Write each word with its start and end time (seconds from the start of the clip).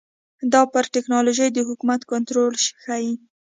دا 0.53 0.61
پر 0.73 0.83
ټکنالوژۍ 0.93 1.49
د 1.53 1.59
حکومت 1.69 2.01
کنټرول 2.11 2.53
ښيي. 2.81 3.13